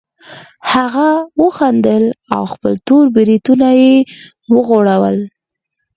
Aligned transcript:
هغه 0.73 1.09
وخندل 1.41 2.03
او 2.35 2.43
خپل 2.53 2.73
تور 2.87 3.05
بریتونه 3.15 3.67
یې 3.81 3.93
وغوړول 4.53 5.17